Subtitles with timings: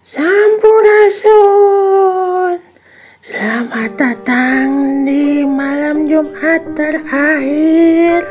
[0.00, 1.28] Sampurasun
[3.20, 8.24] Selamat datang di malam Jumat terakhir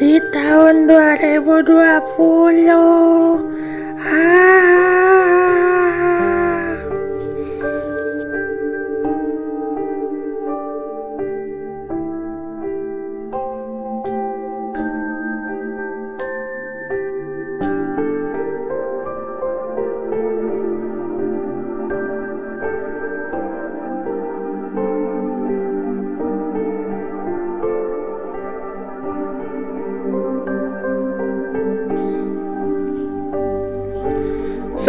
[0.00, 1.68] di tahun 2020
[4.00, 4.75] ah.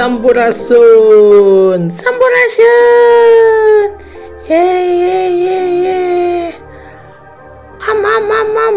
[0.07, 3.91] Sampurasun Sampurasun
[4.47, 4.63] Ye
[5.03, 5.99] ye ye ye
[7.83, 8.75] Am am am am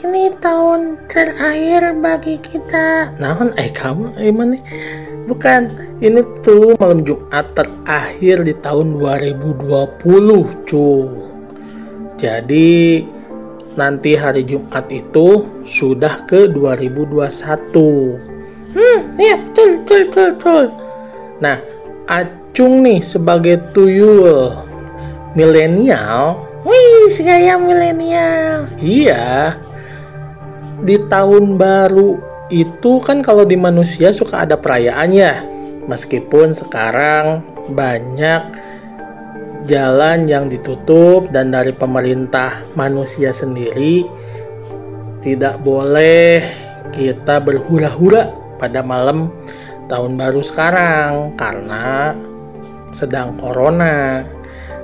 [0.00, 3.12] Ini tahun terakhir bagi kita.
[3.20, 4.56] Naon eh kamu eh mana?
[5.28, 5.68] Bukan
[6.00, 9.68] ini tuh malam Jumat terakhir di tahun 2020
[10.64, 10.88] cu
[12.16, 13.04] Jadi
[13.76, 18.32] nanti hari Jumat itu sudah ke 2021
[18.74, 20.64] Hmm, iya betul, betul, betul, betul.
[21.38, 21.56] Nah,
[22.04, 24.52] Acung nih sebagai tuyul
[25.32, 26.36] milenial,
[26.68, 28.68] wih, segaya milenial.
[28.76, 29.56] Iya.
[30.84, 32.20] Di tahun baru
[32.52, 35.56] itu kan kalau di manusia suka ada perayaannya.
[35.88, 37.40] Meskipun sekarang
[37.72, 38.42] banyak
[39.64, 44.04] jalan yang ditutup dan dari pemerintah manusia sendiri
[45.24, 46.44] tidak boleh
[46.92, 49.32] kita berhura-hura pada malam
[49.88, 52.16] tahun baru sekarang karena
[52.94, 54.24] sedang corona.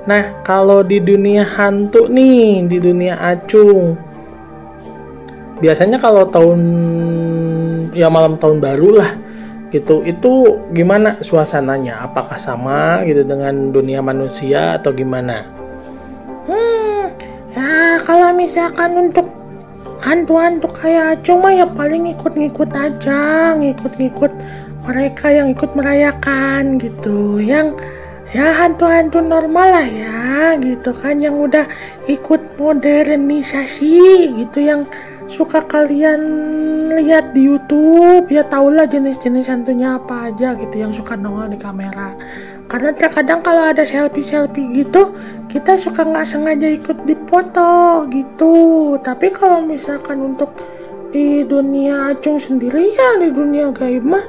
[0.04, 3.94] Nah, kalau di dunia hantu nih, di dunia acung,
[5.60, 6.60] biasanya kalau tahun
[7.92, 9.12] ya malam tahun baru lah
[9.70, 12.10] gitu, itu gimana suasananya?
[12.10, 15.46] Apakah sama gitu dengan dunia manusia atau gimana?
[16.48, 17.14] Hmm,
[17.54, 19.39] ya kalau misalkan untuk
[20.00, 24.32] hantu-hantu kayak cuma ya paling ikut-ngikut aja ngikut-ngikut
[24.84, 27.38] mereka yang ikut merayakan gitu.
[27.38, 27.76] Yang
[28.32, 31.20] ya hantu-hantu normal lah ya gitu kan.
[31.20, 31.64] Yang udah
[32.08, 34.00] ikut modernisasi
[34.40, 34.88] gitu yang
[35.28, 36.20] suka kalian
[36.96, 38.32] lihat di YouTube.
[38.32, 42.16] Ya tahulah jenis-jenis hantunya apa aja gitu yang suka nongol di kamera
[42.70, 45.10] karena terkadang kalau ada selfie-selfie gitu
[45.50, 48.54] kita suka nggak sengaja ikut dipoto gitu.
[49.02, 50.54] Tapi kalau misalkan untuk
[51.10, 54.22] di dunia acung sendiri ya di dunia gaib mah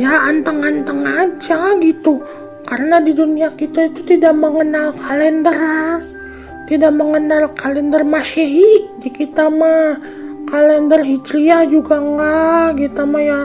[0.00, 2.24] ya anteng-anteng aja gitu.
[2.64, 6.00] Karena di dunia kita itu tidak mengenal kalender.
[6.72, 8.88] Tidak mengenal kalender masehi.
[9.04, 10.00] Di kita mah
[10.48, 13.40] kalender hijriah juga enggak kita mah ya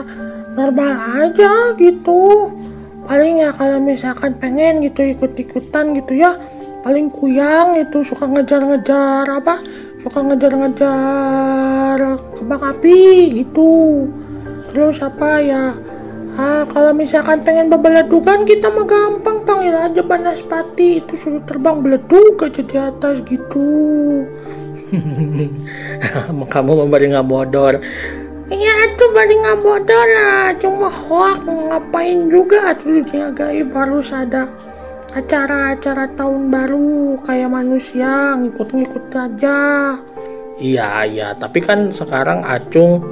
[0.56, 0.92] normal
[1.28, 2.48] aja gitu
[3.08, 6.36] paling ya kalau misalkan pengen gitu ikut-ikutan gitu ya.
[6.86, 9.64] Paling kuyang itu suka ngejar-ngejar apa?
[10.06, 11.98] Suka ngejar-ngejar
[12.38, 14.06] kembang api gitu.
[14.70, 15.74] Terus apa ya?
[16.38, 21.02] Ah, kalau misalkan pengen bebeledukan kita mah gampang panggil aja Banaspati.
[21.02, 23.66] Itu suruh terbang beleduk aja di atas gitu.
[26.54, 27.82] Kamu memberi bodor
[28.48, 34.48] Iya tuh balik nggak bodoh lah, cuma hoak ngapain juga tuh dunia gaib harus ada
[35.12, 39.60] acara-acara tahun baru kayak manusia ngikut-ngikut aja.
[40.56, 43.04] Iya iya, tapi kan sekarang Acung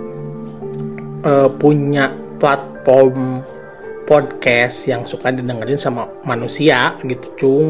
[1.20, 3.44] uh, punya platform
[4.08, 7.68] podcast yang suka didengerin sama manusia gitu cung.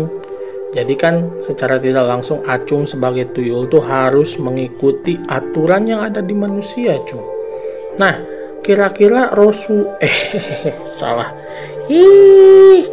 [0.71, 6.31] Jadi kan secara tidak langsung Acung sebagai tuyul tuh harus mengikuti aturan yang ada di
[6.31, 7.35] manusia cung
[7.96, 8.20] Nah,
[8.60, 10.16] kira-kira Rosu eh
[11.00, 11.32] salah.
[11.88, 12.84] Ih,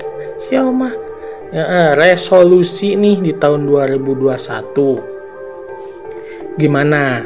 [0.48, 0.90] siapa
[1.54, 6.58] ya, eh, resolusi nih di tahun 2021.
[6.58, 7.26] Gimana?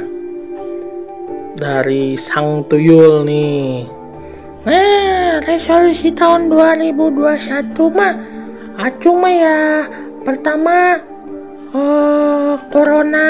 [1.57, 3.89] Dari Sang Tuyul nih.
[4.65, 8.13] Nah, resolusi tahun 2021 mah
[8.77, 9.57] acu mah ya
[10.21, 11.01] pertama
[11.73, 13.29] uh, corona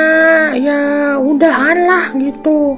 [0.60, 2.76] ya udahan lah gitu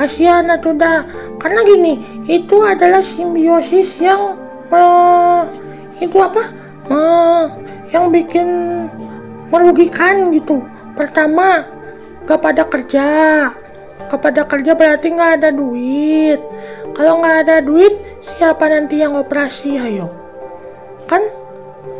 [0.00, 1.04] kasihan atau dah.
[1.36, 4.40] Karena gini itu adalah simbiosis yang
[4.72, 5.44] uh,
[6.00, 6.48] itu apa?
[6.88, 7.44] Uh,
[7.92, 8.48] yang bikin
[9.52, 10.64] merugikan gitu.
[10.96, 11.68] Pertama
[12.24, 13.08] gak pada kerja.
[14.10, 16.40] Kepada kerja berarti nggak ada duit.
[16.98, 19.78] Kalau nggak ada duit siapa nanti yang operasi?
[19.78, 20.10] Ayo.
[21.06, 21.22] Kan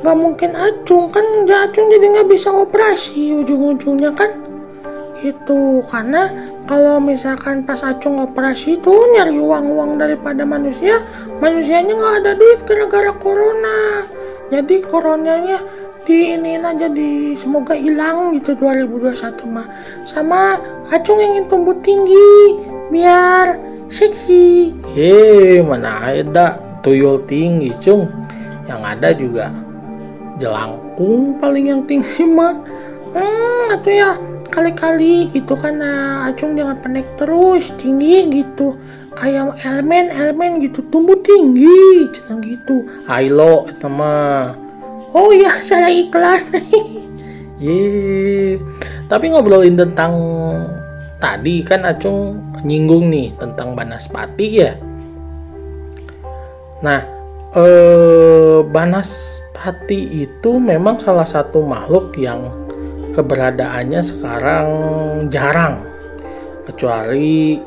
[0.03, 1.07] nggak mungkin acung.
[1.15, 4.43] Kan acung jadi nggak bisa operasi ujung-ujungnya kan.
[5.23, 6.35] Itu karena
[6.71, 11.03] kalau misalkan pas Acung operasi itu nyari uang-uang daripada manusia,
[11.43, 14.07] manusianya nggak ada duit gara-gara corona.
[14.55, 15.59] Jadi coronanya
[16.07, 19.67] di ini aja di semoga hilang gitu 2021 mah.
[20.07, 20.63] Sama
[20.95, 22.63] Acung ingin tumbuh tinggi
[22.95, 23.59] biar
[23.91, 24.71] seksi.
[24.95, 26.55] Hei, mana ada
[26.87, 28.07] tuyul tinggi, Cung.
[28.71, 29.47] Yang ada juga
[30.39, 32.55] jelangkung paling yang tinggi mah.
[33.11, 34.15] Hmm, itu ya
[34.51, 38.75] kali-kali gitu kan nah acung jangan pendek terus tinggi gitu.
[39.15, 42.87] Kayak elemen elemen gitu tumbuh tinggi jangan gitu.
[43.07, 44.13] Ailo sama
[45.15, 46.43] oh ya saya iklan
[47.61, 48.57] Ye,
[49.13, 50.17] tapi ngobrolin tentang
[51.21, 54.73] tadi kan acung nyinggung nih tentang Banaspati ya.
[56.81, 57.05] Nah,
[57.53, 62.49] eh, Banaspati itu memang salah satu makhluk yang
[63.15, 64.69] keberadaannya sekarang
[65.29, 65.83] jarang.
[66.69, 67.59] Kecuali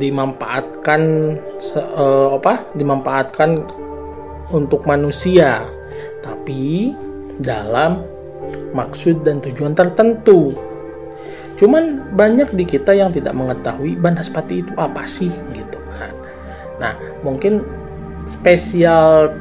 [0.00, 1.02] dimanfaatkan
[1.76, 2.64] uh, apa?
[2.76, 3.64] Dimanfaatkan
[4.52, 5.64] untuk manusia.
[6.24, 6.94] Tapi
[7.40, 8.02] dalam
[8.72, 10.56] maksud dan tujuan tertentu.
[11.56, 16.12] Cuman banyak di kita yang tidak mengetahui banaspati itu apa sih gitu kan.
[16.80, 16.92] Nah
[17.24, 17.64] mungkin
[18.28, 19.32] spesial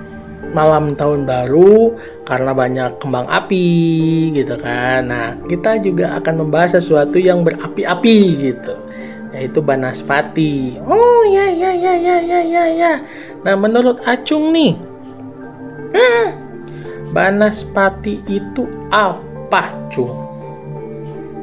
[0.55, 1.91] malam tahun baru
[2.25, 5.07] karena banyak kembang api gitu kan.
[5.07, 8.17] Nah, kita juga akan membahas sesuatu yang berapi-api
[8.51, 8.73] gitu.
[9.31, 10.81] Yaitu Banaspati.
[10.83, 12.93] Oh, ya ya ya ya ya ya ya.
[13.45, 14.73] Nah, menurut Acung nih.
[15.95, 16.27] Hmm,
[17.13, 20.17] Banaspati itu apa, Cung?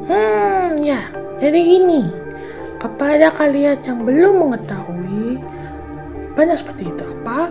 [0.05, 1.09] Hmm, ya.
[1.39, 2.11] Jadi ini
[2.77, 5.39] kepada kalian yang belum mengetahui
[6.35, 7.49] Banaspati itu apa?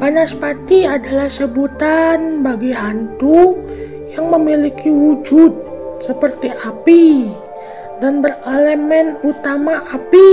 [0.00, 3.52] Banaspati adalah sebutan bagi hantu
[4.16, 5.52] yang memiliki wujud
[6.00, 7.28] seperti api
[8.00, 10.32] dan berelemen utama api.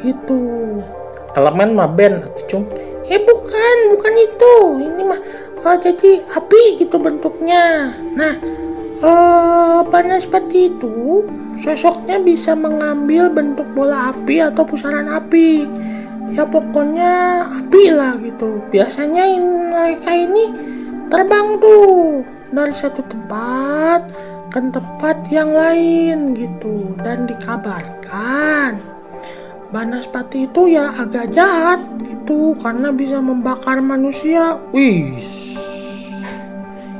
[0.00, 0.40] Itu.
[1.36, 2.64] Elemen mah ben, cung.
[3.12, 4.54] Eh bukan, bukan itu.
[4.80, 5.20] Ini mah
[5.68, 7.92] oh, jadi api gitu bentuknya.
[8.16, 8.32] Nah,
[9.04, 11.20] uh, Banaspati itu
[11.60, 15.68] sosoknya bisa mengambil bentuk bola api atau pusaran api
[16.32, 17.12] ya pokoknya
[17.64, 19.24] api lah gitu biasanya
[19.72, 20.44] mereka ini
[21.08, 24.08] terbang tuh dari satu tempat
[24.48, 28.80] ke tempat yang lain gitu dan dikabarkan
[29.68, 34.56] Banaspati itu ya agak jahat gitu karena bisa membakar manusia.
[34.72, 35.20] Wih.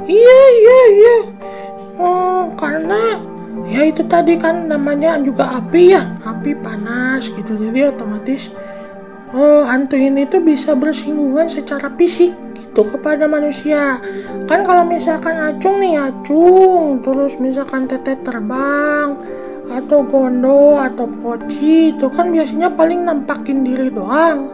[0.04, 1.16] Iya iya iya.
[1.96, 3.24] Oh, karena
[3.72, 7.56] ya itu tadi kan namanya juga api ya, api panas gitu.
[7.56, 8.52] Jadi otomatis
[9.34, 12.32] oh, hantu ini tuh bisa bersinggungan secara fisik
[12.78, 13.98] gitu kepada manusia.
[14.46, 17.02] Kan kalau misalkan acung nih acung.
[17.02, 19.18] Terus misalkan teteh terbang
[19.68, 24.48] atau gondo atau poci itu kan biasanya paling nampakin diri doang.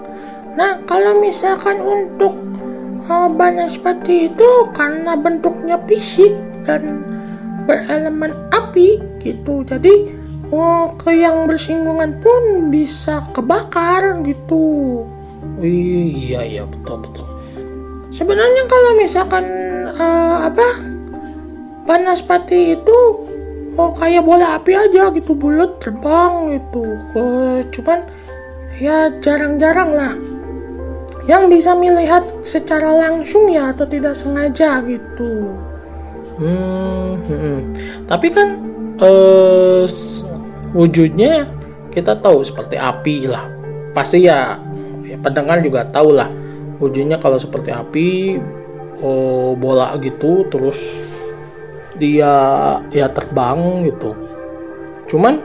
[0.58, 2.34] Nah kalau misalkan untuk
[3.06, 6.34] uh, banyak seperti itu karena bentuknya fisik
[6.66, 7.04] dan
[7.68, 9.62] berelemen api gitu.
[9.68, 10.23] Jadi
[10.54, 15.02] oh ke yang bersinggungan pun bisa kebakar gitu
[15.58, 17.26] iya iya betul betul
[18.14, 19.44] sebenarnya kalau misalkan
[19.98, 20.68] uh, apa
[21.90, 22.98] panaspati itu
[23.74, 26.84] oh kayak bola api aja gitu bulat terbang gitu
[27.18, 28.06] uh, cuman
[28.78, 30.14] ya jarang-jarang lah
[31.24, 35.56] yang bisa melihat secara langsung ya atau tidak sengaja gitu
[36.38, 37.38] hmm, hmm.
[37.40, 37.60] hmm.
[38.06, 38.60] tapi kan
[39.00, 39.88] uh,
[40.74, 41.48] wujudnya
[41.94, 43.46] kita tahu seperti api lah.
[43.94, 44.58] Pasti ya,
[45.06, 46.28] ya pendengar juga tahu lah.
[46.82, 48.36] Wujudnya kalau seperti api
[48.98, 50.76] oh, bola gitu terus
[51.96, 52.34] dia
[52.90, 54.12] ya terbang gitu.
[55.06, 55.38] Cuman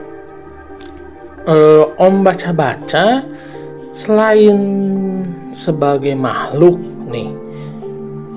[1.45, 3.21] eh, om baca-baca
[3.93, 4.59] selain
[5.53, 6.77] sebagai makhluk
[7.09, 7.33] nih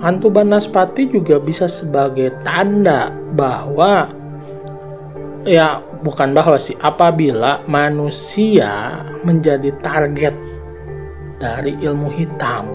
[0.03, 4.11] hantu Banaspati juga bisa sebagai tanda bahwa
[5.47, 10.35] ya bukan bahwa sih apabila manusia menjadi target
[11.39, 12.67] dari ilmu hitam.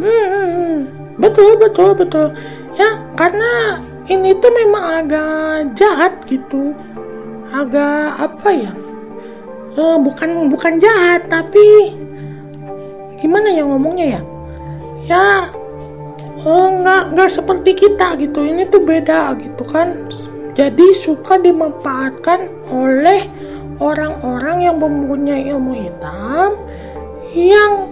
[0.00, 0.88] Hmm,
[1.20, 2.32] betul betul betul.
[2.76, 6.72] Ya karena ini tuh memang agak jahat gitu,
[7.52, 8.72] agak apa ya?
[9.76, 11.96] Eh, bukan bukan jahat tapi
[13.20, 14.22] gimana ya ngomongnya ya?
[15.08, 15.26] Ya
[16.44, 18.40] oh, nggak nggak seperti kita gitu.
[18.40, 20.08] Ini tuh beda gitu kan
[20.60, 23.24] jadi suka dimanfaatkan oleh
[23.80, 26.60] orang-orang yang mempunyai ilmu hitam
[27.32, 27.88] yang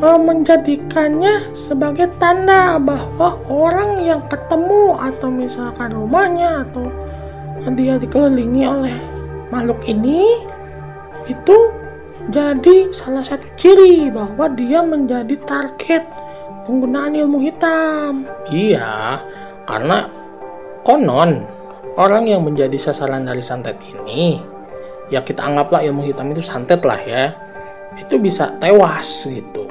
[0.00, 6.88] e, menjadikannya sebagai tanda bahwa orang yang ketemu atau misalkan rumahnya atau
[7.76, 8.96] dia dikelilingi oleh
[9.52, 10.48] makhluk ini
[11.28, 11.56] itu
[12.32, 16.08] jadi salah satu ciri bahwa dia menjadi target
[16.64, 18.24] penggunaan ilmu hitam.
[18.48, 19.20] Iya,
[19.68, 20.08] karena
[20.88, 21.51] konon
[21.96, 24.40] orang yang menjadi sasaran dari santet ini,
[25.12, 27.36] ya kita anggaplah ilmu hitam itu santet lah ya,
[28.00, 29.68] itu bisa tewas gitu.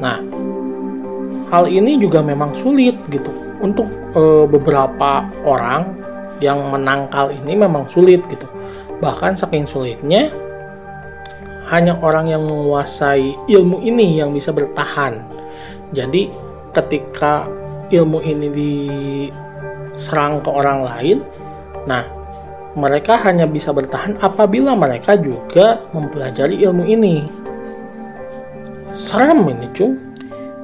[0.00, 0.18] Nah,
[1.52, 3.30] hal ini juga memang sulit gitu.
[3.62, 5.94] Untuk e, beberapa orang
[6.42, 8.48] yang menangkal ini memang sulit gitu.
[8.98, 10.34] Bahkan saking sulitnya
[11.70, 15.22] hanya orang yang menguasai ilmu ini yang bisa bertahan.
[15.94, 16.32] Jadi
[16.74, 17.46] ketika
[17.92, 18.48] ilmu ini
[19.94, 21.18] diserang ke orang lain
[21.84, 22.22] nah
[22.72, 27.28] mereka hanya bisa bertahan apabila mereka juga mempelajari ilmu ini.
[28.96, 30.00] Serem ini cung.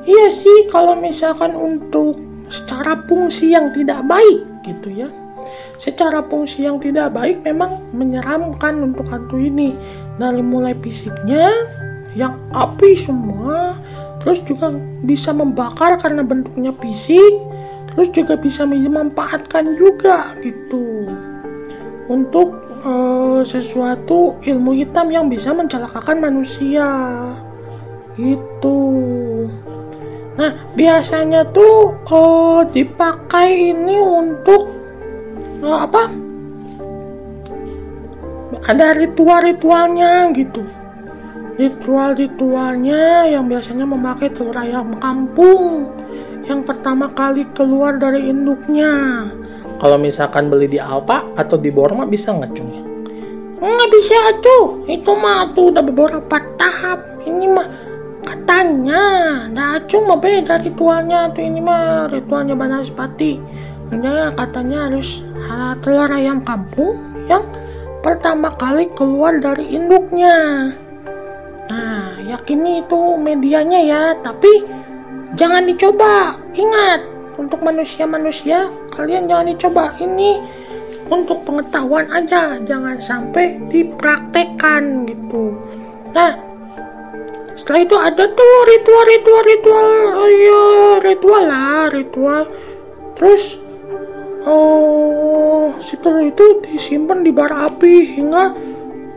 [0.09, 2.17] Iya sih kalau misalkan untuk
[2.49, 5.09] secara fungsi yang tidak baik gitu ya.
[5.77, 9.77] Secara fungsi yang tidak baik memang menyeramkan untuk hantu ini.
[10.17, 11.53] Dari mulai fisiknya
[12.17, 13.77] yang api semua
[14.25, 17.33] terus juga bisa membakar karena bentuknya fisik
[17.99, 21.11] terus juga bisa memanfaatkan juga gitu.
[22.07, 22.55] Untuk
[22.87, 26.87] uh, sesuatu ilmu hitam yang bisa mencelakakan manusia
[28.15, 28.87] gitu.
[30.39, 34.71] Nah biasanya tuh uh, dipakai ini untuk
[35.67, 36.07] uh, apa?
[38.63, 40.63] Ada ritual-ritualnya gitu.
[41.59, 45.98] Ritual-ritualnya yang biasanya memakai telur ayam kampung
[46.49, 49.29] yang pertama kali keluar dari induknya.
[49.79, 52.73] Kalau misalkan beli di Alpa atau di Borma bisa nggak cung?
[53.61, 57.05] Nggak bisa tuh itu mah tuh udah beberapa tahap.
[57.29, 57.69] Ini mah
[58.25, 59.05] katanya.
[59.53, 63.39] Nah cuma beda ritualnya tuh ini mah ritualnya Banaspati
[63.89, 65.25] Nah, katanya harus
[65.81, 67.41] telur ayam kampung yang
[68.05, 70.69] pertama kali keluar dari induknya.
[71.73, 74.65] Nah, yakini itu medianya ya, tapi
[75.39, 76.35] jangan dicoba.
[76.59, 77.01] Ingat,
[77.39, 79.85] untuk manusia-manusia, kalian jangan dicoba.
[80.03, 80.43] Ini
[81.09, 85.55] untuk pengetahuan aja, jangan sampai dipraktekkan gitu.
[86.13, 86.37] Nah,
[87.59, 90.65] setelah itu ada tuh ritual ritual ritual oh iya
[91.03, 92.47] ritual lah ritual
[93.19, 93.59] terus
[94.47, 98.55] oh si telur itu disimpan di bara api hingga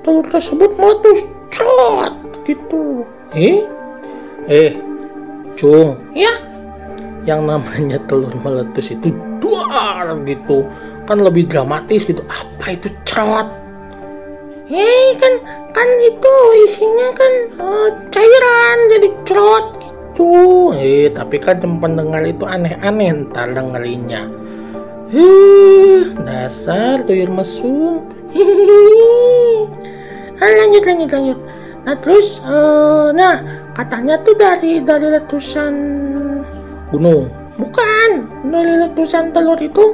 [0.01, 2.17] telur tersebut meletus celat
[2.49, 3.05] gitu
[3.37, 3.61] eh
[4.49, 4.73] eh
[5.57, 5.97] cung.
[6.13, 6.31] Ya
[7.21, 10.65] yang namanya telur meletus itu duar gitu.
[11.09, 12.21] Kan lebih dramatis gitu.
[12.29, 13.61] Apa itu cerot
[14.71, 15.33] eh kan
[15.75, 20.31] kan itu isinya kan uh, cairan jadi cerot gitu.
[20.79, 24.31] Eh tapi kan pendengar itu aneh-aneh ntar dengerinnya.
[25.11, 28.07] Huh, dasar tuyul mesum.
[30.39, 31.39] ah, lanjut lanjut lanjut.
[31.83, 33.43] Nah terus, uh, nah
[33.75, 35.73] katanya tuh dari dari letusan
[36.91, 37.31] gunung.
[37.59, 39.93] Bukan, dari letusan telur itu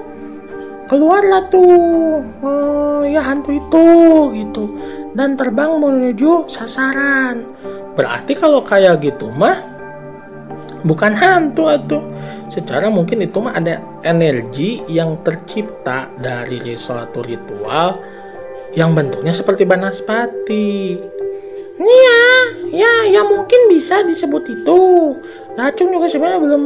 [0.88, 3.86] keluarlah tuh uh, ya hantu itu
[4.40, 4.64] gitu
[5.14, 7.44] dan terbang menuju sasaran.
[8.00, 9.60] Berarti kalau kayak gitu mah
[10.88, 12.00] bukan hantu atau
[12.48, 18.00] secara mungkin itu mah ada energi yang tercipta dari suatu ritual
[18.78, 21.02] yang bentuknya seperti banaspati.
[21.78, 22.22] Iya,
[22.74, 24.80] ya, ya mungkin bisa disebut itu.
[25.58, 26.64] Racun juga sebenarnya belum,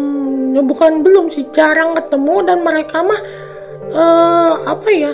[0.55, 3.21] ya bukan belum sih, jarang ketemu dan mereka mah
[3.91, 5.11] uh, apa ya?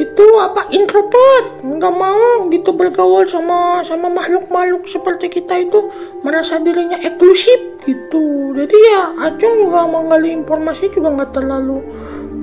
[0.00, 5.92] itu apa introvert nggak mau gitu bergaul sama sama makhluk-makhluk seperti kita itu
[6.24, 11.84] merasa dirinya eksklusif gitu jadi ya Acung juga menggali informasi juga nggak terlalu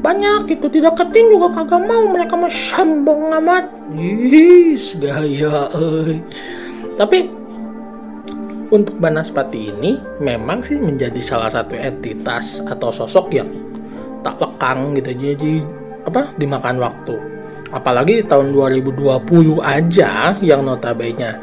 [0.06, 3.66] banyak gitu tidak ketin juga kagak mau mereka mah sombong amat
[3.98, 6.22] ih gaya eh.
[7.00, 7.32] Tapi
[8.70, 13.50] untuk Banaspati ini memang sih menjadi salah satu entitas atau sosok yang
[14.22, 15.53] tak lekang gitu jadi
[16.06, 17.15] apa dimakan waktu.
[17.72, 21.34] Apalagi tahun 2020 aja yang notabene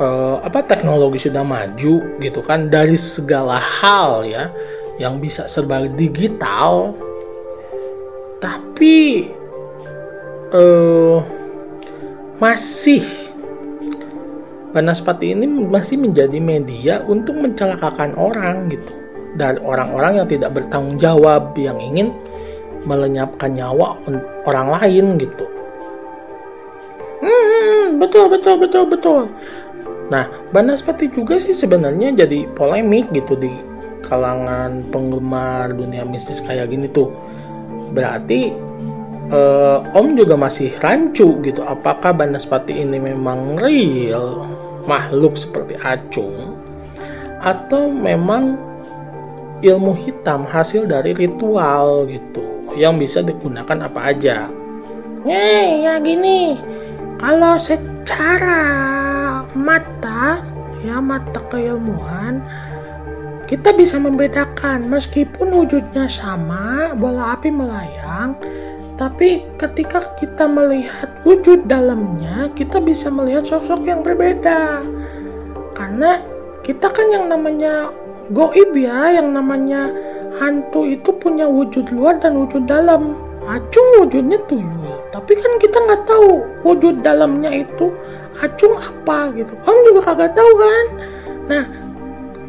[0.00, 4.48] uh, apa teknologi sudah maju gitu kan dari segala hal ya
[4.98, 6.96] yang bisa serba digital.
[8.42, 9.28] Tapi
[10.50, 11.22] uh,
[12.42, 13.21] masih
[14.72, 18.92] Banaspati ini masih menjadi media untuk mencelakakan orang gitu
[19.36, 22.12] dan orang-orang yang tidak bertanggung jawab yang ingin
[22.88, 24.00] melenyapkan nyawa
[24.48, 25.44] orang lain gitu.
[27.22, 29.22] Hmm, betul betul betul betul.
[30.10, 33.52] Nah, Banaspati juga sih sebenarnya jadi polemik gitu di
[34.04, 37.08] kalangan penggemar dunia mistis kayak gini tuh.
[37.92, 38.52] Berarti
[39.32, 44.44] uh, Om juga masih rancu gitu apakah Banaspati ini memang real
[44.86, 46.58] makhluk seperti acung
[47.42, 48.58] atau memang
[49.62, 52.42] ilmu hitam hasil dari ritual gitu
[52.74, 54.50] yang bisa digunakan apa aja.
[55.22, 56.58] Nih ya gini,
[57.22, 58.62] kalau secara
[59.54, 60.42] mata
[60.82, 62.42] ya mata keilmuan
[63.46, 68.34] kita bisa membedakan meskipun wujudnya sama bola api melayang
[69.00, 74.84] tapi ketika kita melihat wujud dalamnya kita bisa melihat sosok yang berbeda.
[75.72, 76.20] Karena
[76.60, 77.88] kita kan yang namanya
[78.36, 79.88] goib ya yang namanya
[80.36, 83.16] hantu itu punya wujud luar dan wujud dalam.
[83.42, 87.90] Acung wujudnya tuyul tapi kan kita nggak tahu wujud dalamnya itu
[88.38, 89.50] acung apa gitu.
[89.66, 90.86] Om juga kagak tahu kan?
[91.50, 91.64] Nah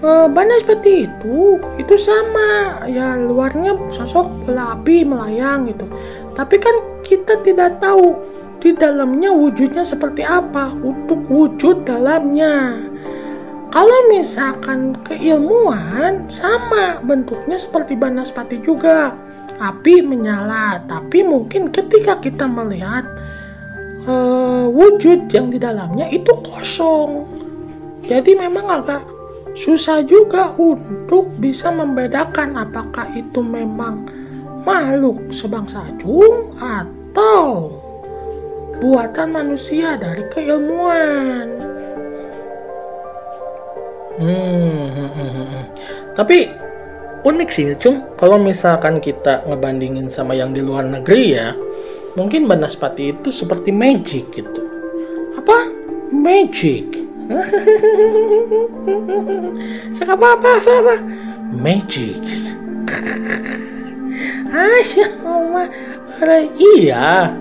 [0.06, 2.84] e, bana seperti itu itu sama.
[2.86, 5.90] Ya luarnya sosok bola api melayang gitu
[6.34, 6.76] tapi kan
[7.06, 8.18] kita tidak tahu
[8.64, 12.80] di dalamnya wujudnya seperti apa untuk wujud dalamnya
[13.74, 19.18] kalau misalkan keilmuan sama bentuknya seperti banaspati juga.
[19.58, 23.06] Api menyala, tapi mungkin ketika kita melihat
[24.06, 27.26] uh, wujud yang di dalamnya itu kosong.
[28.06, 29.02] Jadi memang agak
[29.58, 34.06] susah juga untuk bisa membedakan apakah itu memang
[34.64, 37.72] makhluk sebangsa jung atau
[38.80, 41.48] buatan manusia dari keilmuan.
[44.20, 45.64] Hmm, hmm, hmm, hmm.
[46.16, 46.38] Tapi
[47.28, 48.04] unik sih, Cung.
[48.20, 51.56] Kalau misalkan kita ngebandingin sama yang di luar negeri ya,
[52.16, 54.62] mungkin Banaspati itu seperti magic gitu.
[55.40, 55.72] Apa?
[56.14, 57.04] Magic.
[60.04, 60.96] Apa, apa, apa?
[61.56, 62.22] Magic.
[64.54, 65.68] Asya, Allah.
[66.56, 67.34] Iya,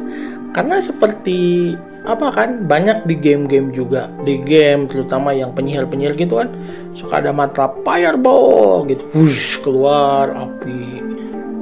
[0.53, 6.51] karena seperti apa kan banyak di game-game juga di game terutama yang penyihir-penyihir gitu kan
[6.99, 9.07] suka ada mata fireball gitu.
[9.15, 10.99] Wush keluar api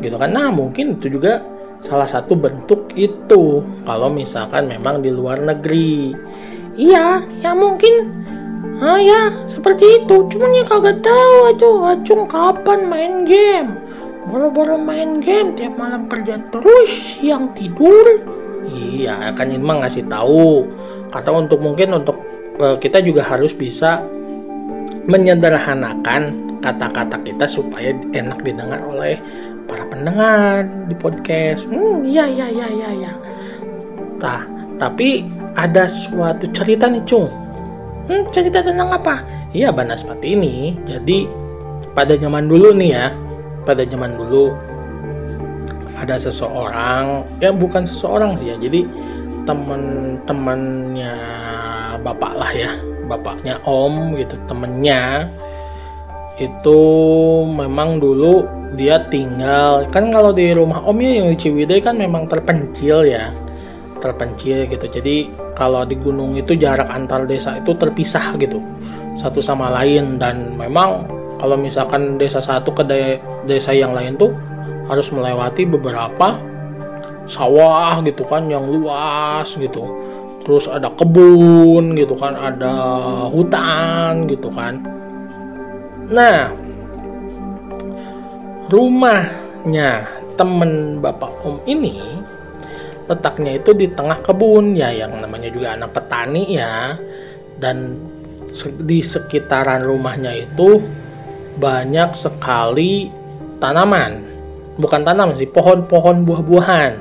[0.00, 0.32] gitu kan.
[0.32, 1.44] Nah mungkin itu juga
[1.84, 3.60] salah satu bentuk itu.
[3.84, 6.16] Kalau misalkan memang di luar negeri.
[6.80, 8.24] Iya ya mungkin.
[8.80, 10.24] Ah ya seperti itu.
[10.32, 13.89] Cuman ya kagak tahu aja acung kapan main game
[14.28, 16.92] baru-baru main game tiap malam kerja terus
[17.24, 18.04] yang tidur
[18.70, 20.68] Iya, kan emang ngasih tahu.
[21.10, 22.16] Kata untuk mungkin untuk
[22.62, 24.04] uh, kita juga harus bisa
[25.10, 29.18] menyederhanakan kata-kata kita supaya enak didengar oleh
[29.66, 31.66] para pendengar di podcast.
[31.66, 33.12] Hmm, iya iya iya iya iya.
[34.20, 34.44] Nah,
[34.78, 35.26] tapi
[35.58, 37.26] ada suatu cerita nih, Cung.
[38.06, 39.24] Hmm, cerita tentang apa?
[39.50, 40.78] Iya, Banaspati ini.
[40.86, 41.26] Jadi
[41.96, 43.06] pada zaman dulu nih ya,
[43.64, 44.52] pada zaman dulu
[46.00, 48.88] ada seseorang ya bukan seseorang sih ya jadi
[49.44, 51.14] teman-temannya
[52.00, 52.72] bapak lah ya
[53.04, 55.28] bapaknya om gitu temennya
[56.40, 56.80] itu
[57.44, 58.48] memang dulu
[58.80, 63.28] dia tinggal kan kalau di rumah om ya yang di Ciwidey kan memang terpencil ya
[64.00, 68.56] terpencil gitu jadi kalau di gunung itu jarak antar desa itu terpisah gitu
[69.20, 71.04] satu sama lain dan memang
[71.40, 72.84] kalau misalkan desa satu ke
[73.48, 74.30] desa yang lain tuh
[74.92, 76.36] harus melewati beberapa
[77.30, 79.82] sawah gitu kan yang luas gitu.
[80.44, 82.74] Terus ada kebun gitu kan ada
[83.32, 84.84] hutan gitu kan.
[86.12, 86.52] Nah
[88.68, 92.20] rumahnya temen bapak om ini
[93.10, 96.98] letaknya itu di tengah kebun ya yang namanya juga anak petani ya.
[97.60, 98.00] Dan
[98.88, 100.82] di sekitaran rumahnya itu
[101.58, 103.10] banyak sekali
[103.58, 104.28] tanaman.
[104.78, 106.92] Bukan tanam sih pohon-pohon buah-buahan.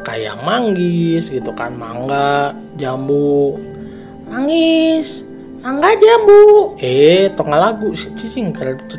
[0.00, 3.60] Kayak manggis gitu kan mangga jambu.
[4.28, 5.24] Manggis
[5.60, 6.76] mangga jambu.
[6.80, 7.92] Eh tengah lagu.
[7.92, 8.52] Cicing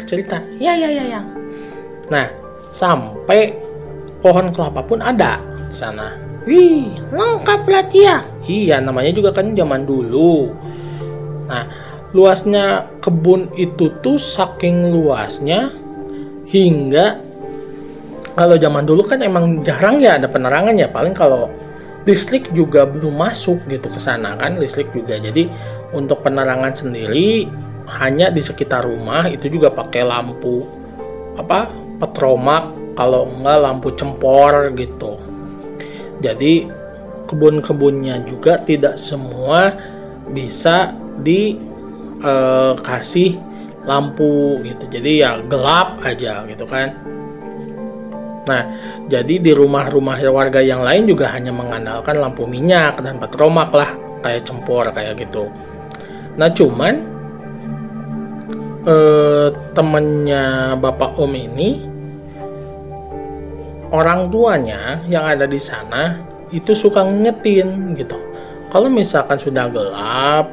[0.05, 0.41] cerita.
[0.61, 1.21] Ya ya ya ya.
[2.11, 2.27] Nah
[2.69, 3.55] sampai
[4.21, 5.41] pohon kelapa pun ada
[5.71, 6.13] di sana.
[6.45, 6.93] Wih.
[7.13, 8.25] Lengkap berarti ya?
[8.45, 10.53] Iya namanya juga kan zaman dulu.
[11.49, 11.65] Nah
[12.12, 15.71] luasnya kebun itu tuh saking luasnya
[16.52, 17.24] hingga
[18.36, 20.88] kalau zaman dulu kan emang jarang ya ada penerangan ya.
[20.88, 21.52] Paling kalau
[22.08, 25.19] listrik juga belum masuk gitu ke sana kan listrik juga.
[25.19, 25.52] Jadi
[25.91, 27.47] untuk penerangan sendiri
[27.91, 30.63] hanya di sekitar rumah itu juga pakai lampu
[31.36, 31.67] apa
[32.00, 35.19] petromak kalau enggak lampu cempor gitu.
[36.24, 36.67] Jadi
[37.28, 39.76] kebun-kebunnya juga tidak semua
[40.32, 41.70] bisa dikasih
[42.21, 43.31] eh,
[43.81, 46.93] lampu gitu jadi ya gelap aja gitu kan
[48.41, 48.63] Nah,
[49.05, 53.93] jadi di rumah-rumah warga yang lain juga hanya mengandalkan lampu minyak dan petromak lah,
[54.25, 55.45] kayak cempor kayak gitu.
[56.41, 56.93] Nah, cuman
[58.89, 61.69] eh, temennya Bapak Om ini
[63.93, 66.17] orang tuanya yang ada di sana
[66.49, 68.17] itu suka ngetin gitu.
[68.73, 70.49] Kalau misalkan sudah gelap,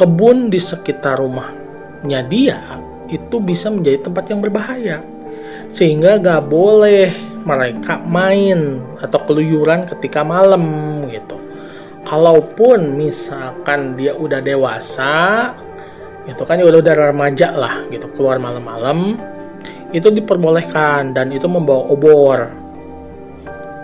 [0.00, 2.80] kebun di sekitar rumahnya dia
[3.12, 5.04] itu bisa menjadi tempat yang berbahaya.
[5.70, 7.12] Sehingga gak boleh
[7.44, 11.36] mereka main atau keluyuran ketika malam gitu.
[12.08, 15.52] Kalaupun misalkan dia udah dewasa
[16.24, 18.08] itu kan udah udah remaja lah gitu.
[18.16, 19.20] Keluar malam-malam
[19.92, 22.48] itu diperbolehkan dan itu membawa obor.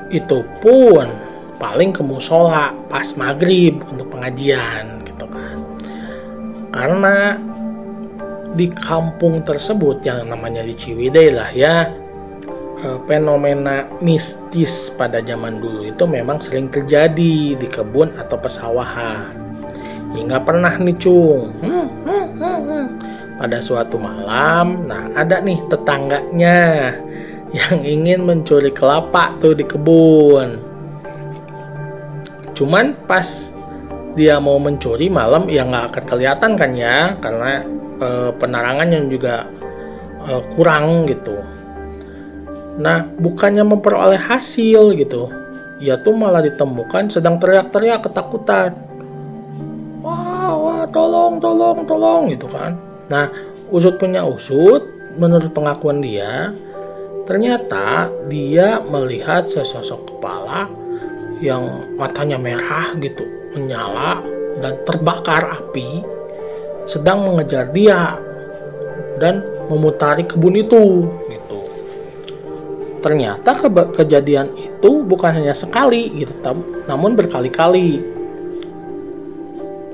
[0.09, 1.13] Itu pun
[1.61, 4.96] paling ke musola pas maghrib untuk pengajian
[6.71, 7.39] karena
[8.57, 11.93] di kampung tersebut yang namanya di Ciwidey lah ya
[12.81, 19.45] eh, fenomena mistis pada zaman dulu itu memang sering terjadi di kebun atau pesawahan.
[20.17, 21.53] Hingga pernah nih cung.
[21.61, 22.87] Hmm, hmm, hmm, hmm.
[23.37, 26.97] pada suatu malam nah ada nih tetangganya
[27.53, 30.57] yang ingin mencuri kelapa tuh di kebun.
[32.57, 33.29] Cuman pas
[34.17, 37.63] dia mau mencuri malam ya nggak akan kelihatan kan ya karena
[38.01, 38.09] e,
[38.41, 39.45] penerangan yang juga
[40.25, 41.37] e, kurang gitu.
[42.81, 45.29] Nah bukannya memperoleh hasil gitu,
[45.85, 48.73] ya tuh malah ditemukan sedang teriak-teriak ketakutan.
[50.01, 52.81] Wah, wah, tolong, tolong, tolong gitu kan.
[53.13, 53.29] Nah
[53.69, 54.81] usut punya usut,
[55.21, 56.57] menurut pengakuan dia,
[57.29, 60.73] ternyata dia melihat sesosok kepala
[61.45, 63.25] yang matanya merah gitu
[63.57, 64.21] menyala
[64.61, 66.05] dan terbakar api
[66.87, 68.15] sedang mengejar dia
[69.19, 71.61] dan memutari kebun itu gitu.
[73.03, 76.37] Ternyata ke kejadian itu bukan hanya sekali gitu,
[76.87, 77.99] namun berkali-kali.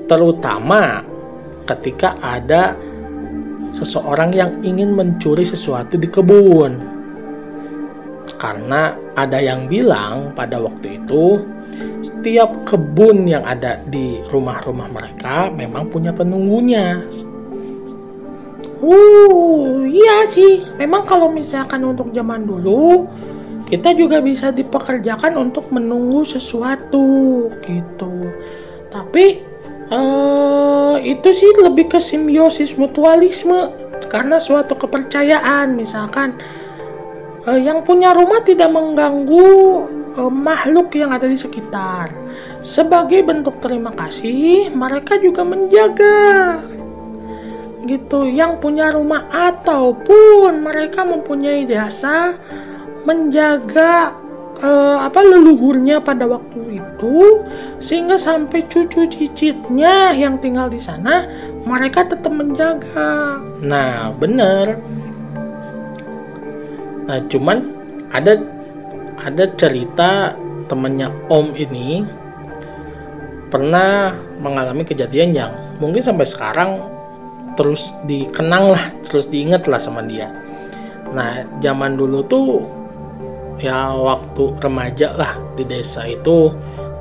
[0.05, 1.01] Terutama
[1.65, 2.77] ketika ada
[3.73, 6.77] seseorang yang ingin mencuri sesuatu di kebun.
[8.37, 11.41] Karena ada yang bilang pada waktu itu
[12.03, 17.03] setiap kebun yang ada di rumah-rumah mereka memang punya penunggunya.
[18.83, 20.67] Uh, iya sih.
[20.75, 23.07] Memang kalau misalkan untuk zaman dulu,
[23.71, 28.13] kita juga bisa dipekerjakan untuk menunggu sesuatu gitu.
[28.91, 29.39] Tapi
[29.89, 33.71] uh, itu sih lebih ke simbiosis mutualisme
[34.11, 36.37] karena suatu kepercayaan misalkan
[37.47, 42.09] uh, yang punya rumah tidak mengganggu uh, makhluk yang ada di sekitar.
[42.63, 46.59] Sebagai bentuk terima kasih, mereka juga menjaga
[47.83, 52.39] gitu yang punya rumah ataupun mereka mempunyai jasa
[53.03, 54.15] menjaga
[54.63, 57.43] uh, apa leluhurnya pada waktu itu
[57.83, 61.27] sehingga sampai cucu cicitnya yang tinggal di sana
[61.67, 63.39] mereka tetap menjaga.
[63.59, 64.79] Nah, benar.
[67.03, 67.67] Nah, cuman
[68.15, 68.39] ada
[69.23, 70.35] ada cerita
[70.67, 72.03] temannya Om ini
[73.47, 76.81] pernah mengalami kejadian yang mungkin sampai sekarang
[77.53, 80.33] terus dikenang lah, terus diingat lah sama dia.
[81.13, 82.65] Nah, zaman dulu tuh
[83.61, 86.49] ya waktu remaja lah di desa itu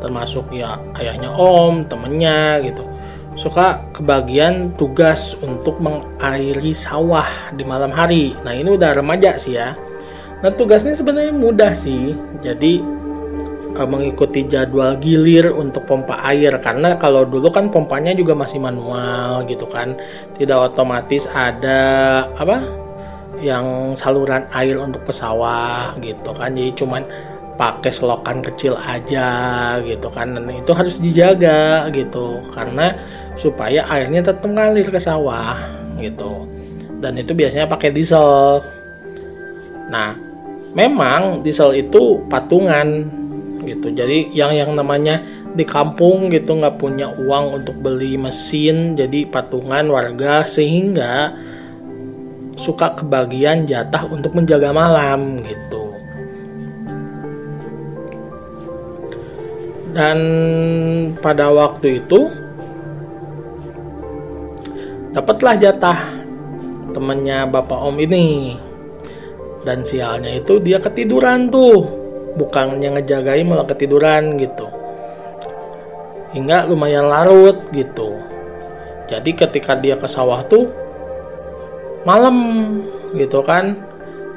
[0.04, 2.84] termasuk ya ayahnya Om, temennya gitu.
[3.32, 7.24] Suka kebagian tugas untuk mengairi sawah
[7.56, 8.36] di malam hari.
[8.44, 9.72] Nah, ini udah remaja sih ya
[10.42, 12.18] Nah tugasnya sebenarnya mudah sih.
[12.42, 12.82] Jadi
[13.78, 19.46] uh, mengikuti jadwal gilir untuk pompa air karena kalau dulu kan pompanya juga masih manual
[19.46, 19.94] gitu kan.
[20.36, 21.80] Tidak otomatis ada
[22.34, 22.66] apa
[23.42, 26.58] yang saluran air untuk pesawah gitu kan.
[26.58, 27.02] Jadi cuman
[27.62, 29.28] pakai selokan kecil aja
[29.84, 32.96] gitu kan dan itu harus dijaga gitu karena
[33.36, 35.60] supaya airnya tetap ngalir ke sawah
[36.00, 36.48] gitu
[37.04, 38.64] dan itu biasanya pakai diesel
[39.92, 40.16] nah
[40.72, 43.08] memang diesel itu patungan
[43.64, 43.92] gitu.
[43.94, 49.92] Jadi yang yang namanya di kampung gitu nggak punya uang untuk beli mesin jadi patungan
[49.92, 51.36] warga sehingga
[52.56, 55.92] suka kebagian jatah untuk menjaga malam gitu.
[59.92, 60.18] Dan
[61.20, 62.32] pada waktu itu
[65.12, 65.98] dapatlah jatah
[66.96, 68.56] temannya bapak om ini
[69.62, 71.86] dan sialnya itu dia ketiduran tuh.
[72.32, 74.66] Bukannya ngejagain malah ketiduran gitu.
[76.32, 78.16] Hingga lumayan larut gitu.
[79.12, 80.72] Jadi ketika dia ke sawah tuh
[82.08, 82.36] malam
[83.14, 83.76] gitu kan.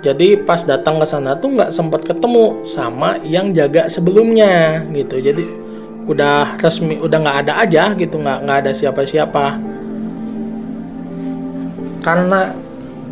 [0.04, 5.18] Jadi pas datang ke sana tuh nggak sempat ketemu sama yang jaga sebelumnya gitu.
[5.18, 5.48] Jadi
[6.06, 8.20] udah resmi udah nggak ada aja gitu.
[8.20, 9.46] Nggak nggak ada siapa-siapa.
[12.04, 12.54] Karena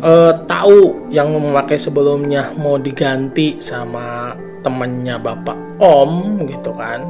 [0.02, 7.04] uh, tahu yang memakai sebelumnya mau diganti sama temennya bapak om gitu kan.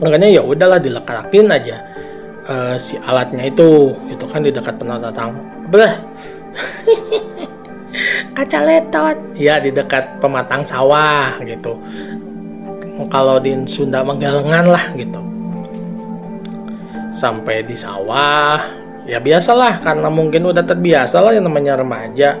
[0.00, 1.76] Makanya ya udahlah dilekarakin aja
[2.48, 5.36] uh, si alatnya itu itu kan di dekat pendatang
[5.70, 6.00] belah
[8.36, 9.16] kaca letot.
[9.36, 11.78] Ya di dekat pematang sawah gitu.
[13.08, 15.20] Kalau di Sunda Magalengan lah gitu.
[17.16, 18.60] Sampai di sawah
[19.08, 22.36] ya biasalah karena mungkin udah terbiasa lah yang namanya remaja.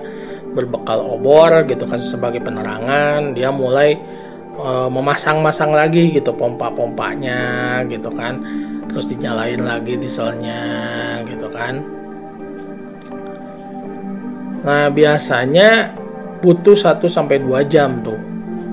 [0.50, 3.94] Berbekal obor gitu kan sebagai penerangan dia mulai
[4.58, 8.42] uh, memasang-masang lagi gitu pompa-pompanya gitu kan.
[8.90, 10.62] Terus dinyalain lagi dieselnya
[11.30, 11.86] gitu kan.
[14.66, 15.94] Nah biasanya
[16.42, 18.18] butuh 1 sampai 2 jam tuh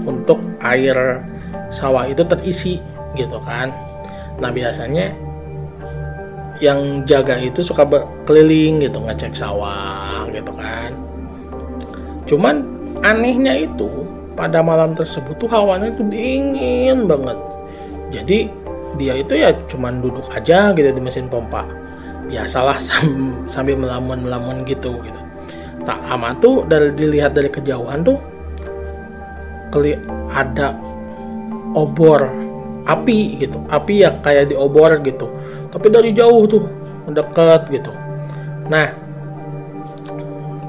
[0.07, 1.21] untuk air
[1.69, 2.81] sawah itu terisi
[3.13, 3.69] gitu kan.
[4.41, 5.26] Nah biasanya
[6.63, 10.91] yang jaga itu suka berkeliling gitu ngecek sawah gitu kan.
[12.27, 12.65] Cuman
[13.05, 13.87] anehnya itu
[14.37, 17.37] pada malam tersebut tuh hawanya itu dingin banget.
[18.13, 18.49] Jadi
[18.97, 21.65] dia itu ya cuman duduk aja gitu di mesin pompa.
[22.27, 22.83] Biasalah
[23.47, 25.21] sambil melamun-melamun gitu gitu.
[25.87, 28.19] Tak amat tuh dari dilihat dari kejauhan tuh
[29.71, 29.95] keli
[30.31, 30.75] ada
[31.75, 32.27] obor
[32.87, 35.27] api gitu api ya kayak di obor gitu
[35.71, 36.63] tapi dari jauh tuh
[37.07, 37.91] mendekat gitu.
[38.67, 38.91] Nah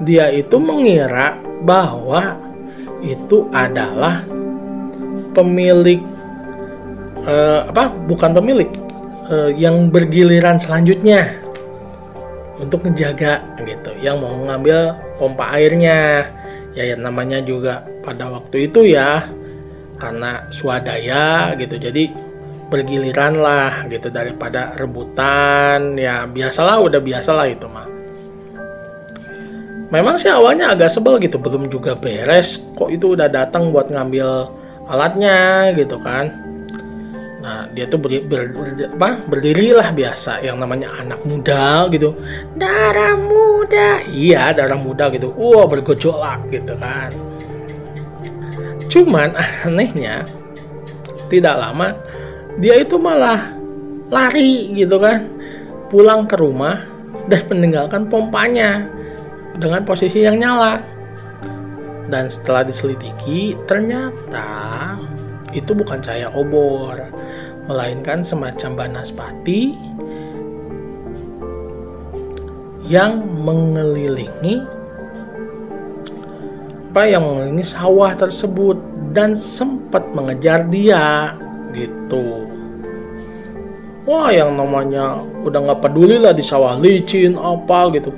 [0.06, 1.34] dia itu mengira
[1.66, 2.38] bahwa
[3.02, 4.22] itu adalah
[5.34, 6.02] pemilik
[7.26, 8.70] eh, apa bukan pemilik
[9.30, 11.38] eh, yang bergiliran selanjutnya
[12.58, 16.30] untuk menjaga gitu yang mau mengambil pompa airnya.
[16.76, 19.26] Ya yang namanya juga pada waktu itu ya
[19.98, 21.74] karena swadaya gitu.
[21.74, 22.27] Jadi
[22.68, 25.96] bergiliran lah gitu daripada rebutan.
[25.96, 27.88] Ya biasalah udah biasalah itu mah.
[29.88, 32.60] Memang sih awalnya agak sebel gitu belum juga beres.
[32.76, 34.52] Kok itu udah datang buat ngambil
[34.88, 36.28] alatnya gitu kan.
[37.40, 38.68] Nah dia tuh ber, ber, ber,
[39.00, 42.12] apa, berdiri lah biasa yang namanya anak muda gitu.
[42.60, 44.04] Darah muda.
[44.04, 45.32] Iya darah muda gitu.
[45.32, 47.16] Wah bergejolak gitu kan.
[48.92, 49.32] Cuman
[49.64, 50.28] anehnya
[51.32, 51.96] tidak lama
[52.58, 53.54] dia itu malah
[54.10, 55.30] lari gitu kan.
[55.88, 56.84] Pulang ke rumah
[57.32, 58.84] dan meninggalkan pompanya
[59.56, 60.82] dengan posisi yang nyala.
[62.08, 64.96] Dan setelah diselidiki ternyata
[65.52, 66.96] itu bukan cahaya obor
[67.68, 69.76] melainkan semacam banaspati
[72.88, 74.64] yang mengelilingi
[76.88, 78.80] apa yang mengelilingi sawah tersebut
[79.12, 81.36] dan sempat mengejar dia
[81.78, 82.48] gitu.
[84.08, 88.08] Wah yang namanya udah nggak peduli lah di sawah licin apa gitu.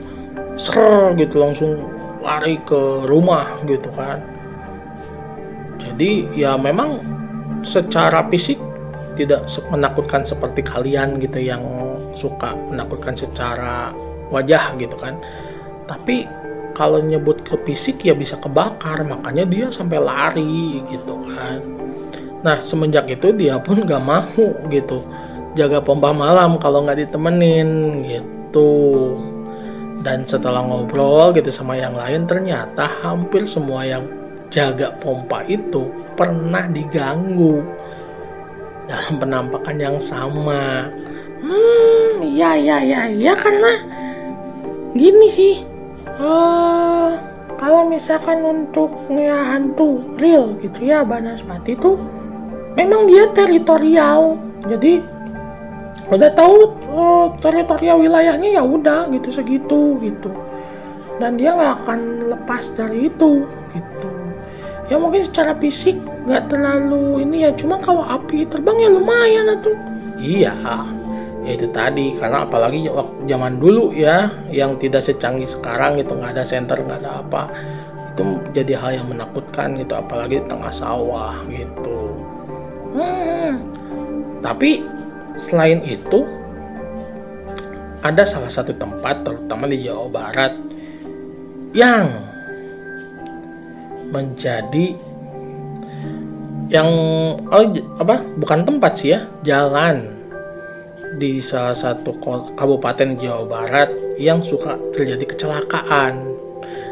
[0.55, 1.83] Ser gitu langsung
[2.23, 4.23] lari ke rumah gitu kan.
[5.83, 7.03] Jadi ya memang
[7.67, 8.57] secara fisik
[9.19, 11.61] tidak menakutkan seperti kalian gitu yang
[12.15, 13.91] suka menakutkan secara
[14.31, 15.19] wajah gitu kan.
[15.91, 16.31] Tapi
[16.79, 21.59] kalau nyebut ke fisik ya bisa kebakar makanya dia sampai lari gitu kan
[22.41, 25.05] nah semenjak itu dia pun gak mau gitu.
[25.59, 28.71] Jaga pompa malam kalau nggak ditemenin gitu.
[30.01, 34.07] Dan setelah ngobrol gitu sama yang lain ternyata hampir semua yang
[34.49, 37.61] jaga pompa itu pernah diganggu.
[38.87, 40.89] Dalam penampakan yang sama.
[41.43, 41.91] Hmm
[42.37, 43.81] ya ya ya ya karena
[44.93, 45.55] gini sih
[46.21, 47.17] uh,
[47.57, 51.97] kalau misalkan untuk ya hantu real gitu ya Banaspati tuh
[52.81, 54.41] memang dia teritorial.
[54.65, 55.05] Jadi
[56.11, 56.57] udah tahu
[56.91, 60.33] uh, teritorial wilayahnya ya udah gitu segitu gitu.
[61.21, 62.01] Dan dia nggak akan
[62.33, 63.45] lepas dari itu
[63.77, 64.09] gitu.
[64.89, 65.95] Ya mungkin secara fisik
[66.27, 69.77] nggak terlalu ini ya cuma kalau api terbang ya lumayan tuh
[70.21, 70.53] iya
[71.41, 76.37] ya itu tadi karena apalagi waktu zaman dulu ya yang tidak secanggih sekarang itu nggak
[76.37, 77.43] ada center nggak ada apa
[78.13, 82.21] itu jadi hal yang menakutkan gitu apalagi di tengah sawah gitu
[82.95, 83.53] hmm.
[84.43, 84.85] tapi
[85.49, 86.29] Selain itu,
[88.05, 90.53] ada salah satu tempat terutama di Jawa Barat
[91.73, 92.13] yang
[94.13, 94.99] menjadi
[96.71, 96.89] yang
[97.51, 97.65] oh
[97.99, 100.11] apa bukan tempat sih ya jalan
[101.19, 102.15] di salah satu
[102.55, 106.15] kabupaten Jawa Barat yang suka terjadi kecelakaan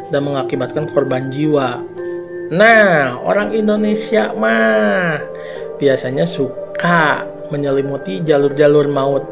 [0.08, 1.84] dan mengakibatkan korban jiwa.
[2.48, 5.38] Nah, orang Indonesia mah
[5.78, 9.24] biasanya suka menyelimuti jalur-jalur maut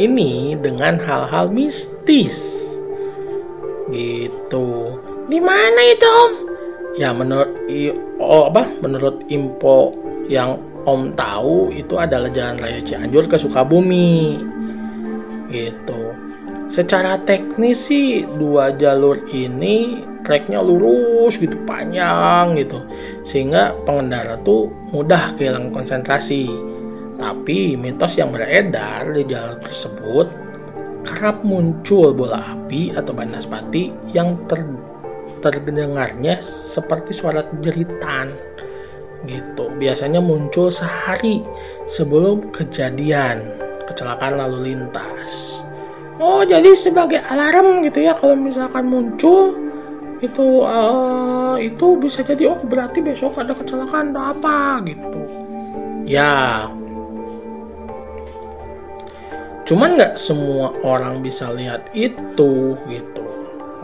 [0.00, 2.34] ini dengan hal-hal mistis.
[3.92, 4.66] Gitu.
[5.28, 6.32] Di mana itu, Om?
[6.98, 7.50] Ya menurut
[8.18, 8.66] oh apa?
[8.82, 9.94] Menurut info
[10.26, 10.58] yang
[10.88, 14.40] Om tahu itu adalah Jalan Raya Cianjur ke Sukabumi.
[15.52, 16.02] Gitu.
[16.70, 22.78] Secara teknis sih dua jalur ini treknya lurus gitu panjang gitu
[23.30, 26.50] sehingga pengendara tuh mudah kehilangan konsentrasi
[27.14, 30.26] tapi mitos yang beredar di jalan tersebut
[31.06, 34.66] kerap muncul bola api atau banaspati yang ter
[35.40, 38.36] terdengarnya seperti suara jeritan
[39.24, 39.72] gitu.
[39.80, 41.44] Biasanya muncul sehari
[41.88, 43.44] sebelum kejadian
[43.88, 45.60] kecelakaan lalu lintas.
[46.20, 49.56] Oh, jadi sebagai alarm gitu ya kalau misalkan muncul
[50.20, 55.22] itu uh, itu bisa jadi oh berarti besok ada kecelakaan atau apa gitu.
[56.04, 56.66] Ya,
[59.64, 63.24] cuman nggak semua orang bisa lihat itu gitu.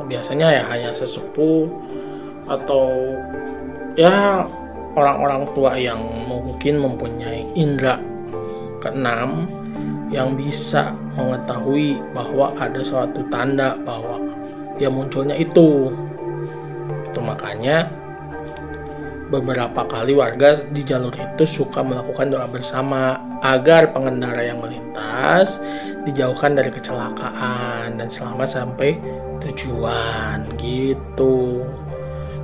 [0.07, 1.67] Biasanya ya hanya sesepuh
[2.47, 3.17] atau
[3.99, 4.47] ya
[4.95, 7.99] orang-orang tua yang mungkin mempunyai indera
[8.85, 9.51] keenam
[10.15, 14.23] yang bisa mengetahui bahwa ada suatu tanda bahwa
[14.79, 15.91] dia munculnya itu
[17.17, 17.89] itu makanya
[19.33, 25.57] beberapa kali warga di jalur itu suka melakukan doa bersama agar pengendara yang melintas
[26.05, 29.01] dijauhkan dari kecelakaan dan selamat sampai
[29.49, 31.65] tujuan gitu.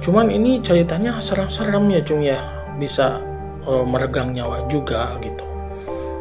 [0.00, 2.40] Cuman ini ceritanya serem-serem ya cung ya
[2.80, 3.20] bisa
[3.68, 5.44] uh, meregang nyawa juga gitu.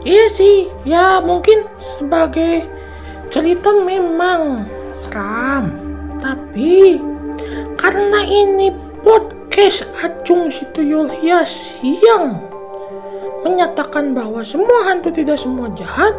[0.04, 2.68] Iya sih, ya mungkin sebagai
[3.32, 5.72] cerita memang seram,
[6.20, 7.00] tapi
[7.82, 8.70] karena ini
[9.02, 12.38] podcast Acung Situyul Hias yang
[13.42, 16.14] menyatakan bahwa semua hantu tidak semua jahat,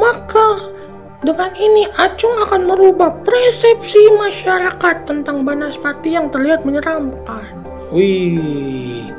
[0.00, 0.72] maka
[1.20, 7.44] dengan ini Acung akan merubah persepsi masyarakat tentang Banaspati yang terlihat menyeramkan.
[7.92, 9.12] Wih,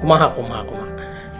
[0.00, 0.90] kumaha kumaha kumaha.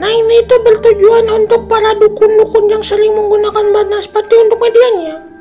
[0.03, 5.32] Nah ini itu bertujuan untuk para dukun-dukun yang sering menggunakan Banaspati untuk medianya.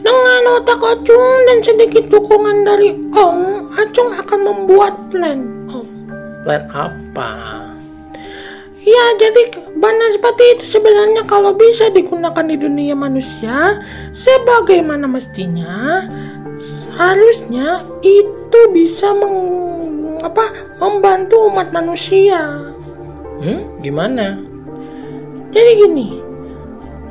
[0.00, 5.68] Dengan otak Acung dan sedikit dukungan dari Om, Acung akan membuat plan.
[5.68, 5.84] Oh,
[6.44, 7.30] plan apa?
[8.84, 9.64] Ya, jadi
[10.24, 13.80] seperti itu sebenarnya kalau bisa digunakan di dunia manusia,
[14.16, 16.04] sebagaimana mestinya,
[16.96, 19.36] harusnya itu bisa meng,
[20.24, 20.48] apa,
[20.80, 22.40] membantu umat manusia.
[23.44, 24.40] Hmm, gimana?
[25.52, 26.23] Jadi gini,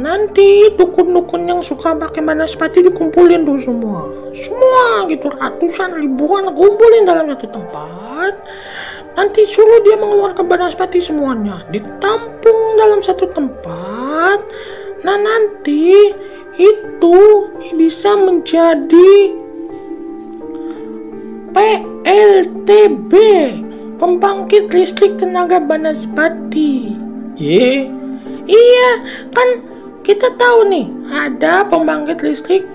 [0.02, 4.10] nanti dukun-dukun yang suka pakai sepati dikumpulin tuh semua.
[4.34, 8.34] Semua gitu ratusan ribuan kumpulin dalam satu tempat.
[9.14, 14.42] Nanti suruh dia mengeluarkan sepati semuanya ditampung dalam satu tempat.
[15.06, 16.14] Nah nanti
[16.58, 17.18] itu
[17.78, 19.12] bisa menjadi
[21.54, 23.12] PLTB
[24.02, 26.98] pembangkit listrik tenaga banaspati
[27.34, 27.90] Iya,
[28.46, 28.92] iya
[29.34, 29.73] kan
[30.04, 32.68] kita tahu nih, ada pembangkit listrik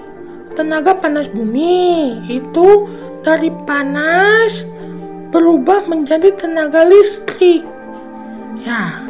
[0.57, 2.25] tenaga panas bumi.
[2.27, 2.89] Itu
[3.23, 4.65] dari panas
[5.31, 7.63] berubah menjadi tenaga listrik.
[8.65, 9.05] Ya.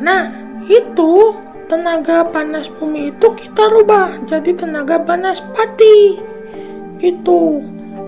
[0.00, 0.32] Nah,
[0.66, 1.36] itu
[1.68, 6.18] tenaga panas bumi itu kita rubah jadi tenaga panas pati.
[6.98, 7.60] Itu.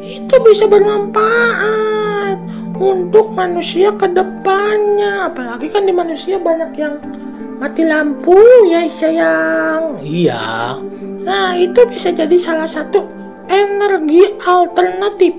[0.02, 2.40] Itu bisa bermanfaat
[2.82, 5.30] untuk manusia ke depannya.
[5.30, 6.98] Apalagi kan di manusia banyak yang
[7.60, 8.36] mati lampu
[8.70, 10.00] ya sayang.
[10.04, 10.78] Iya.
[11.22, 13.04] Nah itu bisa jadi salah satu
[13.50, 15.34] energi alternatif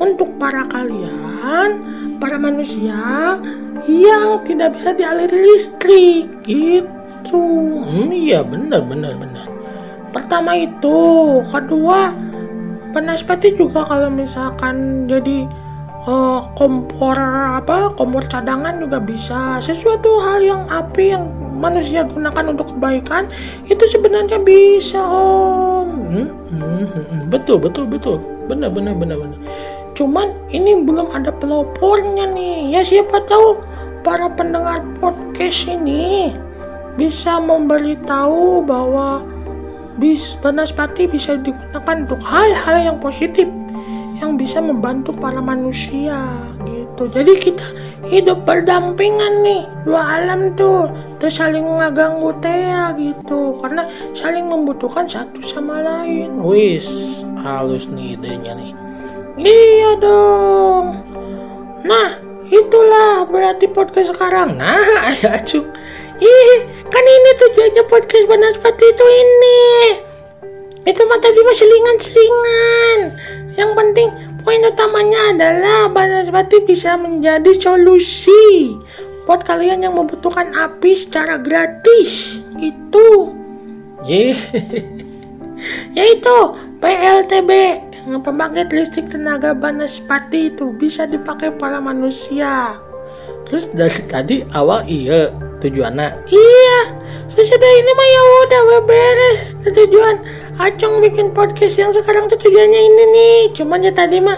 [0.00, 1.80] untuk para kalian
[2.20, 3.40] para manusia
[3.88, 6.28] yang tidak bisa dialiri listrik.
[6.44, 7.44] Gitu.
[7.84, 9.46] Hmm, iya benar benar benar.
[10.12, 10.98] Pertama itu.
[11.48, 12.12] Kedua
[12.92, 15.46] penaspati juga kalau misalkan jadi
[16.06, 17.16] uh, kompor
[17.60, 19.60] apa kompor cadangan juga bisa.
[19.60, 21.28] Sesuatu hal yang api yang
[21.60, 23.28] manusia gunakan untuk kebaikan
[23.68, 25.88] itu sebenarnya bisa om.
[26.08, 27.22] Hmm, hmm, hmm, hmm.
[27.28, 28.16] betul betul betul.
[28.48, 29.38] Benar benar benar benar.
[29.98, 32.72] Cuman ini belum ada pelopornya nih.
[32.72, 33.60] Ya siapa tahu
[34.06, 36.32] para pendengar podcast ini
[36.96, 39.20] bisa memberitahu bahwa
[40.00, 43.44] bis banaspati bisa digunakan untuk hal-hal yang positif
[44.20, 46.20] yang bisa membantu para manusia
[46.68, 47.66] gitu jadi kita
[48.12, 55.40] hidup berdampingan nih dua alam tuh terus saling ngaganggu teh gitu karena saling membutuhkan satu
[55.44, 56.86] sama lain wis
[57.40, 58.72] halus nih idenya nih
[59.40, 61.00] Iya dong.
[61.86, 62.20] Nah,
[62.52, 64.60] itulah berarti podcast sekarang.
[64.60, 65.64] Nah, ya cuk.
[66.20, 66.58] Ih,
[66.92, 69.60] kan ini tujuannya podcast Banaspati itu ini.
[70.88, 72.98] Itu mah tadi mah selingan-selingan.
[73.56, 74.08] Yang penting
[74.40, 78.72] poin utamanya adalah Banaspati bisa menjadi solusi
[79.28, 82.40] buat kalian yang membutuhkan api secara gratis.
[82.70, 83.36] Itu.
[84.08, 84.40] Yeah.
[85.98, 86.36] Yaitu
[86.80, 87.50] PLTB
[88.08, 92.80] pembangkit listrik tenaga Banaspati itu bisa dipakai para manusia.
[93.44, 95.28] Terus dari tadi awal iya
[95.60, 96.08] tujuannya.
[96.32, 96.78] Iya,
[97.36, 99.40] sesudah ini mah ya udah beres
[99.76, 100.16] tujuan.
[100.60, 103.40] Acung bikin podcast yang sekarang tuh tujuannya ini nih.
[103.56, 104.36] Cuman ya tadi mah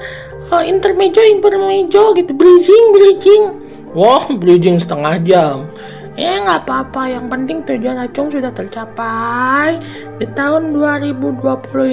[0.55, 3.43] uh, intermejo intermejo gitu, bridging bridging.
[3.91, 5.67] Wah, bridging setengah jam.
[6.15, 9.83] Ya nggak apa-apa, yang penting tujuan Acung sudah tercapai
[10.23, 11.43] di tahun 2020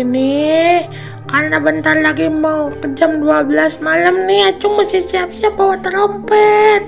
[0.06, 0.86] ini
[1.26, 6.84] karena bentar lagi mau ke jam 12 malam nih Acung mesti siap-siap bawa trompet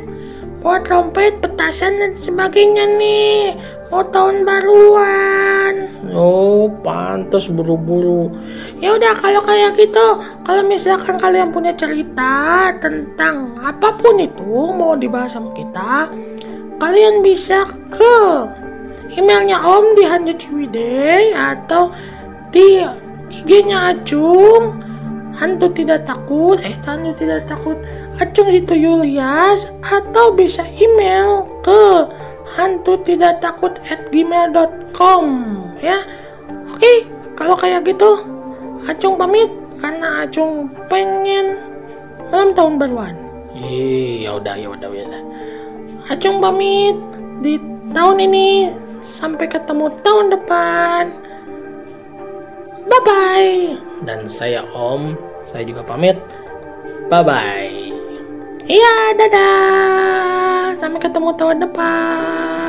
[0.62, 3.58] bawa trompet, petasan dan sebagainya nih
[3.92, 5.92] mau tahun baruan.
[6.16, 8.32] Oh pantas buru-buru.
[8.80, 14.96] Ya udah kalau kayak gitu kalau misalkan kalian punya cerita tentang apa pun itu mau
[14.96, 16.08] dibahas sama kita
[16.82, 18.18] kalian bisa ke
[19.14, 21.92] emailnya Om di Hanya Ciwidey atau
[22.56, 22.82] di
[23.30, 24.82] IG-nya Acung.
[25.32, 27.76] Hantu tidak takut eh hantu tidak takut
[28.20, 32.06] Acung itu Yulias atau bisa email ke
[32.58, 35.26] hantu tidak takut at gmail.com
[35.80, 36.04] ya
[36.72, 36.94] oke
[37.40, 38.22] kalau kayak gitu
[38.90, 41.58] Acung pamit karena Acung pengen
[42.34, 43.14] malam tahun baruan
[43.56, 45.24] iya udah ya udah ya udah
[46.10, 46.98] Acung pamit
[47.46, 47.62] di
[47.94, 48.74] tahun ini
[49.22, 51.04] sampai ketemu tahun depan.
[52.90, 53.56] Bye bye.
[54.04, 55.16] Dan saya Om,
[55.54, 56.18] saya juga pamit.
[57.08, 57.74] Bye bye.
[58.66, 60.51] Iya, dadah.
[60.82, 62.61] Sampai ketemu tahun depan.